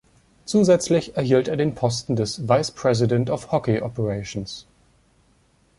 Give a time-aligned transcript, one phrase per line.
[0.45, 4.65] Zusätzlich erhielt er den Posten des Vice President Of Hockey Operations.